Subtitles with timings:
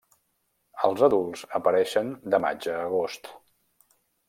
[0.89, 3.33] Els adults apareixen de maig a agost.